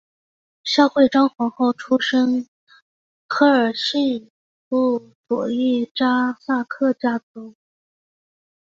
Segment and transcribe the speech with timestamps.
[0.63, 2.47] 孝惠章皇后出身
[3.27, 4.31] 科尔沁
[4.67, 7.53] 部左翼扎萨克家族。